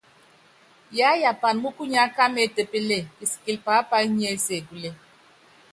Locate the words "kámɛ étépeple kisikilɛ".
2.15-3.61